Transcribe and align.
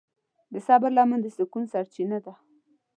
د 0.51 0.53
صبر 0.67 0.89
لمن 0.97 1.19
د 1.21 1.27
سکون 1.37 1.63
سرچینه 1.73 2.17
ده. 2.25 2.33